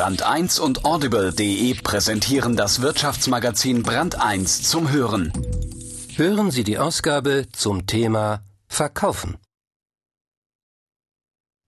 [0.00, 5.30] Brand 1 und Audible.de präsentieren das Wirtschaftsmagazin Brand 1 zum Hören.
[6.16, 9.36] Hören Sie die Ausgabe zum Thema Verkaufen.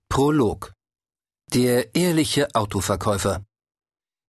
[0.09, 0.73] Prolog.
[1.53, 3.45] Der ehrliche Autoverkäufer.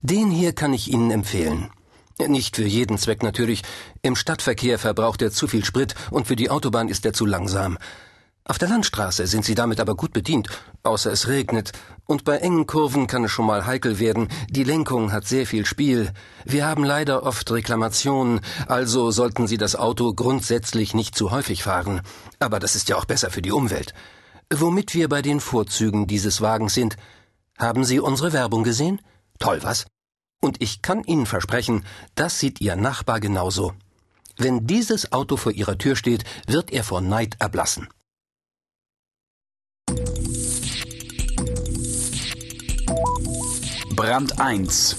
[0.02, 1.70] Den hier kann ich Ihnen empfehlen.
[2.18, 3.62] Nicht für jeden Zweck natürlich.
[4.02, 7.78] Im Stadtverkehr verbraucht er zu viel Sprit und für die Autobahn ist er zu langsam.
[8.46, 10.48] Auf der Landstraße sind Sie damit aber gut bedient,
[10.82, 11.72] außer es regnet,
[12.06, 15.64] und bei engen Kurven kann es schon mal heikel werden, die Lenkung hat sehr viel
[15.64, 16.12] Spiel.
[16.44, 22.02] Wir haben leider oft Reklamationen, also sollten Sie das Auto grundsätzlich nicht zu häufig fahren.
[22.38, 23.94] Aber das ist ja auch besser für die Umwelt.
[24.52, 26.96] Womit wir bei den Vorzügen dieses Wagens sind.
[27.58, 29.00] Haben Sie unsere Werbung gesehen?
[29.38, 29.86] Toll, was?
[30.40, 31.84] Und ich kann Ihnen versprechen,
[32.14, 33.72] das sieht Ihr Nachbar genauso.
[34.36, 37.88] Wenn dieses Auto vor Ihrer Tür steht, wird er vor Neid erblassen.
[44.04, 44.96] Brand 1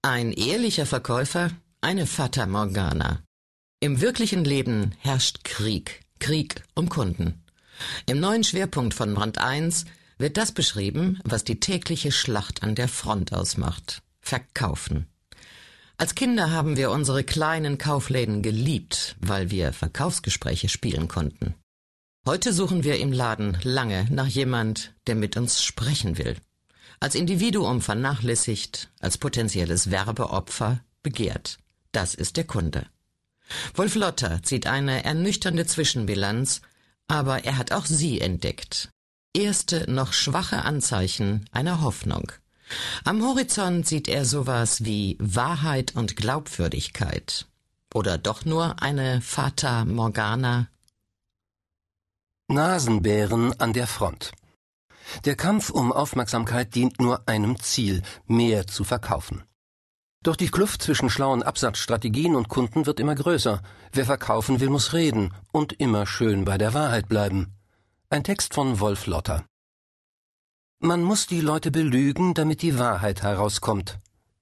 [0.00, 1.50] Ein ehrlicher Verkäufer,
[1.82, 3.22] eine Fata Morgana.
[3.80, 7.44] Im wirklichen Leben herrscht Krieg, Krieg um Kunden.
[8.06, 9.84] Im neuen Schwerpunkt von Brand 1
[10.16, 14.00] wird das beschrieben, was die tägliche Schlacht an der Front ausmacht.
[14.22, 15.06] Verkaufen.
[15.96, 21.54] Als Kinder haben wir unsere kleinen Kaufläden geliebt, weil wir Verkaufsgespräche spielen konnten.
[22.26, 26.36] Heute suchen wir im Laden lange nach jemand, der mit uns sprechen will.
[26.98, 31.58] Als Individuum vernachlässigt, als potenzielles Werbeopfer begehrt.
[31.92, 32.86] Das ist der Kunde.
[33.74, 36.62] Wolf Lotter zieht eine ernüchternde Zwischenbilanz,
[37.06, 38.88] aber er hat auch sie entdeckt.
[39.32, 42.32] Erste noch schwache Anzeichen einer Hoffnung.
[43.04, 47.46] Am Horizont sieht er sowas wie Wahrheit und Glaubwürdigkeit.
[47.92, 50.68] Oder doch nur eine Fata Morgana?
[52.48, 54.32] Nasenbären an der Front.
[55.24, 59.44] Der Kampf um Aufmerksamkeit dient nur einem Ziel, mehr zu verkaufen.
[60.22, 63.62] Doch die Kluft zwischen schlauen Absatzstrategien und Kunden wird immer größer.
[63.92, 67.54] Wer verkaufen will, muss reden und immer schön bei der Wahrheit bleiben.
[68.08, 69.44] Ein Text von Wolf Lotter.
[70.80, 73.98] Man muss die Leute belügen, damit die Wahrheit herauskommt.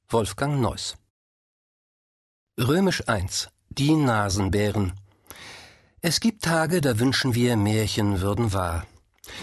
[0.09, 0.97] Wolfgang Neuss.
[2.59, 3.49] Römisch 1.
[3.71, 4.93] Die Nasenbären.
[6.01, 8.87] Es gibt Tage, da wünschen wir, Märchen würden wahr.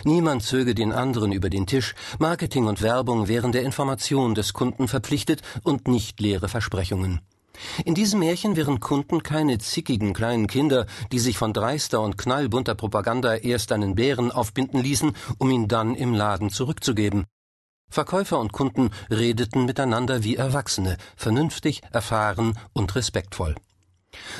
[0.03, 4.87] Niemand zöge den anderen über den Tisch, Marketing und Werbung wären der Information des Kunden
[4.87, 7.21] verpflichtet und nicht leere Versprechungen.
[7.85, 12.75] In diesem Märchen wären Kunden keine zickigen kleinen Kinder, die sich von dreister und knallbunter
[12.75, 17.25] Propaganda erst einen Bären aufbinden ließen, um ihn dann im Laden zurückzugeben.
[17.89, 23.55] Verkäufer und Kunden redeten miteinander wie Erwachsene, vernünftig, erfahren und respektvoll.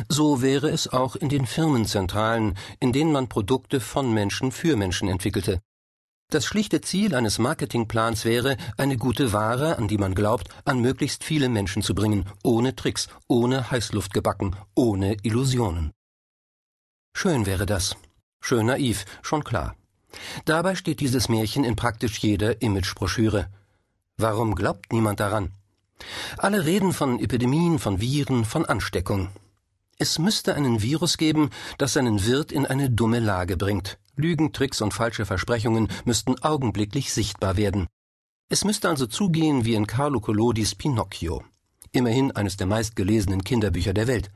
[0.08, 5.10] So wäre es auch in den Firmenzentralen, in denen man Produkte von Menschen für Menschen
[5.10, 5.62] entwickelte.
[6.32, 11.24] Das schlichte Ziel eines Marketingplans wäre, eine gute Ware, an die man glaubt, an möglichst
[11.24, 15.92] viele Menschen zu bringen, ohne Tricks, ohne Heißluftgebacken, ohne Illusionen.
[17.16, 17.96] Schön wäre das.
[18.42, 19.76] Schön naiv, schon klar.
[20.46, 23.48] Dabei steht dieses Märchen in praktisch jeder Imagebroschüre.
[24.18, 25.54] Warum glaubt niemand daran?
[26.38, 29.30] Alle reden von Epidemien, von Viren, von Ansteckung.
[29.98, 33.98] Es müsste einen Virus geben, das seinen Wirt in eine dumme Lage bringt.
[34.20, 37.88] Lügen, Tricks und falsche Versprechungen müssten augenblicklich sichtbar werden.
[38.50, 41.44] Es müsste also zugehen wie in Carlo Collodis Pinocchio.
[41.92, 44.32] Immerhin eines der meistgelesenen Kinderbücher der Welt.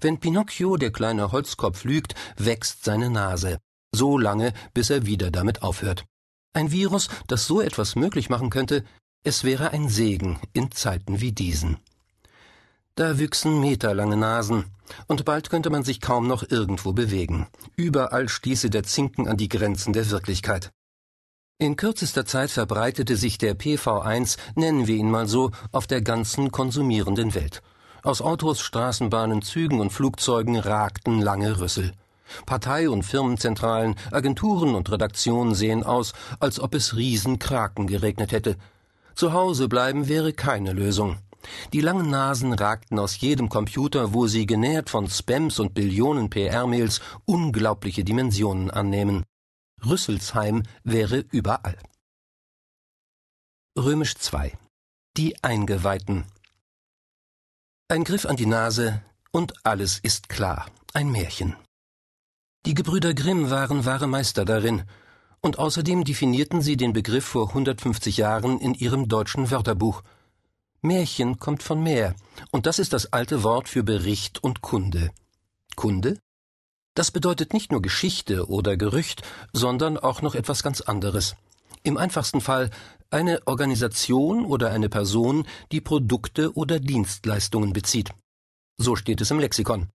[0.00, 3.58] Wenn Pinocchio, der kleine Holzkopf, lügt, wächst seine Nase.
[3.92, 6.04] So lange, bis er wieder damit aufhört.
[6.52, 8.84] Ein Virus, das so etwas möglich machen könnte,
[9.24, 11.78] es wäre ein Segen in Zeiten wie diesen.
[13.00, 14.66] Da wüchsen meterlange Nasen,
[15.06, 17.46] und bald könnte man sich kaum noch irgendwo bewegen.
[17.74, 20.70] Überall stieße der Zinken an die Grenzen der Wirklichkeit.
[21.56, 26.52] In kürzester Zeit verbreitete sich der PV1, nennen wir ihn mal so, auf der ganzen
[26.52, 27.62] konsumierenden Welt.
[28.02, 31.94] Aus Autos, Straßenbahnen, Zügen und Flugzeugen ragten lange Rüssel.
[32.44, 38.56] Partei- und Firmenzentralen, Agenturen und Redaktionen sehen aus, als ob es Riesenkraken geregnet hätte.
[39.14, 41.16] Zu Hause bleiben wäre keine Lösung.
[41.72, 47.00] Die langen Nasen ragten aus jedem Computer, wo sie genährt von Spams und Billionen PR-Mails
[47.24, 49.24] unglaubliche Dimensionen annehmen.
[49.84, 51.78] Rüsselsheim wäre überall.
[53.78, 54.56] Römisch 2
[55.16, 56.24] Die Eingeweihten
[57.88, 60.66] Ein Griff an die Nase und alles ist klar.
[60.92, 61.56] Ein Märchen.
[62.66, 64.82] Die Gebrüder Grimm waren wahre Meister darin,
[65.40, 70.02] und außerdem definierten sie den Begriff vor 150 Jahren in ihrem deutschen Wörterbuch–
[70.82, 72.14] Märchen kommt von Meer,
[72.50, 75.10] und das ist das alte Wort für Bericht und Kunde.
[75.76, 76.18] Kunde?
[76.94, 79.22] Das bedeutet nicht nur Geschichte oder Gerücht,
[79.52, 81.36] sondern auch noch etwas ganz anderes.
[81.82, 82.70] Im einfachsten Fall
[83.10, 88.10] eine Organisation oder eine Person, die Produkte oder Dienstleistungen bezieht.
[88.78, 89.88] So steht es im Lexikon.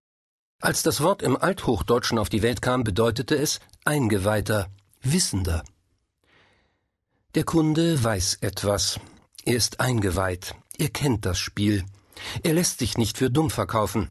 [0.61, 4.67] Als das Wort im Althochdeutschen auf die Welt kam, bedeutete es Eingeweihter,
[5.01, 5.63] Wissender.
[7.33, 8.99] Der Kunde weiß etwas.
[9.43, 10.55] Er ist eingeweiht.
[10.77, 11.85] Er kennt das Spiel.
[12.43, 14.09] Er lässt sich nicht für dumm verkaufen.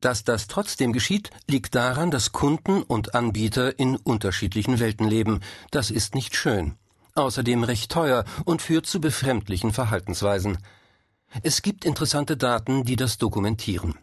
[0.00, 5.40] Dass das trotzdem geschieht, liegt daran, dass Kunden und Anbieter in unterschiedlichen Welten leben.
[5.70, 6.76] Das ist nicht schön.
[7.14, 10.58] Außerdem recht teuer und führt zu befremdlichen Verhaltensweisen.
[11.42, 13.96] Es gibt interessante Daten, die das dokumentieren.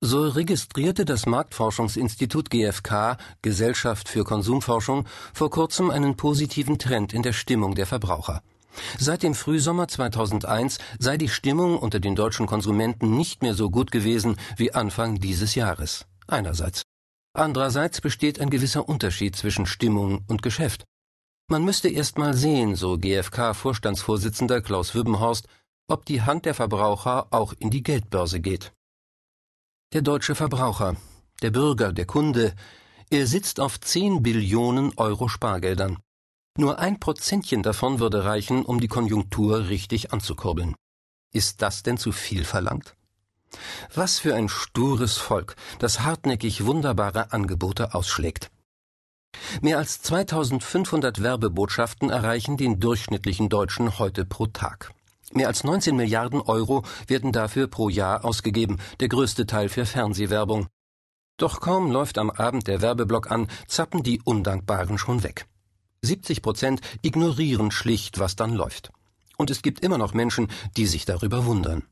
[0.00, 7.32] So registrierte das Marktforschungsinstitut GfK Gesellschaft für Konsumforschung vor kurzem einen positiven Trend in der
[7.32, 8.42] Stimmung der Verbraucher.
[8.98, 13.90] Seit dem Frühsommer 2001 sei die Stimmung unter den deutschen Konsumenten nicht mehr so gut
[13.90, 16.06] gewesen wie Anfang dieses Jahres.
[16.26, 16.82] Einerseits.
[17.34, 20.84] Andererseits besteht ein gewisser Unterschied zwischen Stimmung und Geschäft.
[21.50, 25.46] Man müsste erst mal sehen, so GfK-Vorstandsvorsitzender Klaus Wübbenhorst,
[25.88, 28.72] ob die Hand der Verbraucher auch in die Geldbörse geht.
[29.94, 30.96] Der deutsche Verbraucher,
[31.40, 32.54] der Bürger, der Kunde,
[33.10, 35.98] er sitzt auf 10 Billionen Euro Spargeldern.
[36.60, 40.74] Nur ein Prozentchen davon würde reichen, um die Konjunktur richtig anzukurbeln.
[41.32, 42.96] Ist das denn zu viel verlangt?
[43.94, 48.50] Was für ein stures Volk, das hartnäckig wunderbare Angebote ausschlägt.
[49.62, 54.92] Mehr als 2500 Werbebotschaften erreichen den durchschnittlichen Deutschen heute pro Tag.
[55.32, 60.66] Mehr als 19 Milliarden Euro werden dafür pro Jahr ausgegeben, der größte Teil für Fernsehwerbung.
[61.36, 65.46] Doch kaum läuft am Abend der Werbeblock an, zappen die Undankbaren schon weg.
[66.02, 68.90] 70 Prozent ignorieren schlicht, was dann läuft.
[69.36, 71.84] Und es gibt immer noch Menschen, die sich darüber wundern.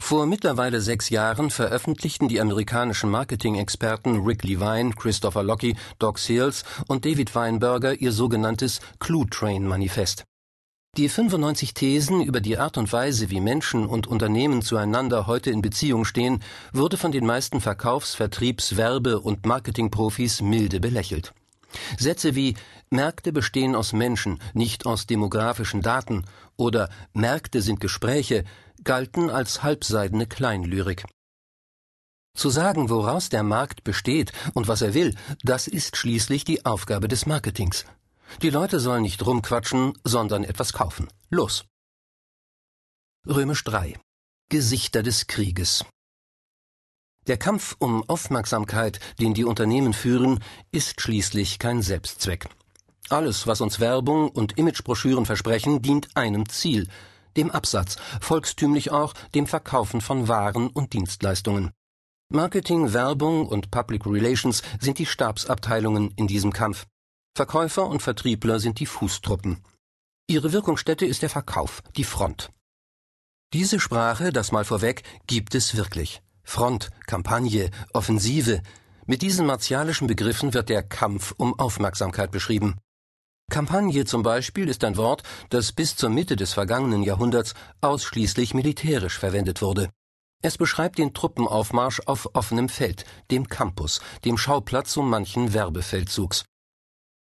[0.00, 7.04] Vor mittlerweile sechs Jahren veröffentlichten die amerikanischen Marketing-Experten Rick Levine, Christopher Locke, Doc Seals und
[7.04, 10.24] David Weinberger ihr sogenanntes Clue Train Manifest.
[10.96, 15.60] Die 95 Thesen über die Art und Weise, wie Menschen und Unternehmen zueinander heute in
[15.60, 16.40] Beziehung stehen,
[16.72, 21.32] wurde von den meisten Verkaufs-, Vertriebs-, Werbe- und Marketingprofis milde belächelt.
[21.98, 22.54] Sätze wie
[22.90, 26.24] Märkte bestehen aus Menschen, nicht aus demografischen Daten
[26.56, 28.44] oder Märkte sind Gespräche
[28.82, 31.04] galten als halbseidene Kleinlyrik.
[32.36, 37.06] Zu sagen, woraus der Markt besteht und was er will, das ist schließlich die Aufgabe
[37.06, 37.84] des Marketings.
[38.42, 41.08] Die Leute sollen nicht rumquatschen, sondern etwas kaufen.
[41.30, 41.64] Los.
[43.26, 43.98] Römisch 3.
[44.50, 45.84] Gesichter des Krieges.
[47.26, 50.42] Der Kampf um Aufmerksamkeit, den die Unternehmen führen,
[50.72, 52.48] ist schließlich kein Selbstzweck.
[53.10, 56.88] Alles, was uns Werbung und Imagebroschüren versprechen, dient einem Ziel,
[57.36, 61.70] dem Absatz, volkstümlich auch dem Verkaufen von Waren und Dienstleistungen.
[62.30, 66.86] Marketing, Werbung und Public Relations sind die Stabsabteilungen in diesem Kampf.
[67.36, 69.62] Verkäufer und Vertriebler sind die Fußtruppen.
[70.26, 72.50] Ihre Wirkungsstätte ist der Verkauf, die Front.
[73.52, 76.22] Diese Sprache, das mal vorweg, gibt es wirklich.
[76.42, 78.62] Front, Kampagne, Offensive.
[79.06, 82.76] Mit diesen martialischen Begriffen wird der Kampf um Aufmerksamkeit beschrieben.
[83.50, 89.18] Kampagne zum Beispiel ist ein Wort, das bis zur Mitte des vergangenen Jahrhunderts ausschließlich militärisch
[89.18, 89.90] verwendet wurde.
[90.42, 96.44] Es beschreibt den Truppenaufmarsch auf offenem Feld, dem Campus, dem Schauplatz so manchen Werbefeldzugs.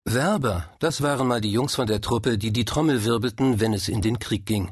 [0.05, 3.89] Werber, das waren mal die Jungs von der Truppe, die die Trommel wirbelten, wenn es
[3.89, 4.71] in den Krieg ging.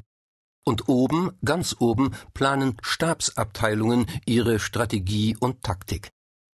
[0.63, 6.09] Und oben, ganz oben, planen Stabsabteilungen ihre Strategie und Taktik.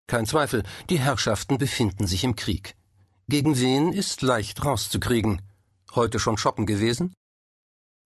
[0.06, 2.77] Kein Zweifel, die Herrschaften befinden sich im Krieg.
[3.30, 5.42] Gegen wen ist leicht rauszukriegen?
[5.94, 7.12] Heute schon shoppen gewesen?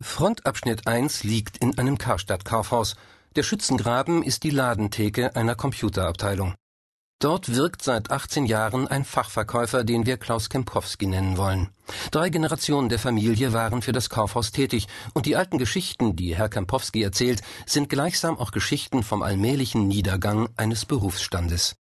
[0.02, 2.97] Frontabschnitt 1 liegt in einem Karstadt-Kaufhaus.
[3.37, 6.57] Der Schützengraben ist die Ladentheke einer Computerabteilung.
[7.21, 11.69] Dort wirkt seit 18 Jahren ein Fachverkäufer, den wir Klaus Kempkowski nennen wollen.
[12.11, 16.49] Drei Generationen der Familie waren für das Kaufhaus tätig, und die alten Geschichten, die Herr
[16.49, 21.76] Kempowski erzählt, sind gleichsam auch Geschichten vom allmählichen Niedergang eines Berufsstandes.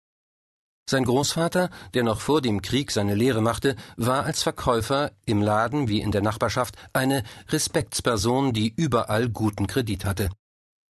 [0.90, 5.86] Sein Großvater, der noch vor dem Krieg seine Lehre machte, war als Verkäufer im Laden
[5.86, 10.30] wie in der Nachbarschaft eine Respektsperson, die überall guten Kredit hatte.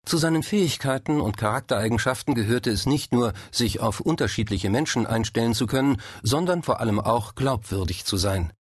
[0.07, 5.67] Zu seinen Fähigkeiten und Charaktereigenschaften gehörte es nicht nur, sich auf unterschiedliche Menschen einstellen zu
[5.67, 8.55] können, sondern vor allem auch glaubwürdig zu sein.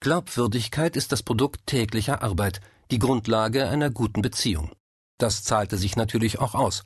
[0.00, 4.72] Glaubwürdigkeit ist das Produkt täglicher Arbeit, die Grundlage einer guten Beziehung.
[5.16, 6.84] Das zahlte sich natürlich auch aus.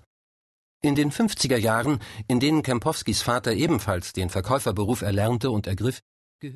[0.83, 6.01] In den 50er Jahren, in denen Kempowskis Vater ebenfalls den Verkäuferberuf erlernte und ergriff,